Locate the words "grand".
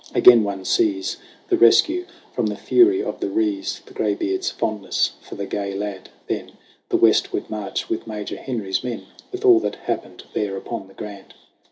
10.95-11.35